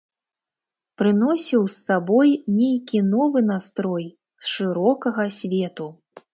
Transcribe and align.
Прыносіў 1.01 1.67
з 1.73 1.83
сабой 1.89 2.33
нейкі 2.57 3.03
новы 3.13 3.45
настрой 3.53 4.11
з 4.11 4.45
шырокага 4.57 5.31
свету. 5.41 5.85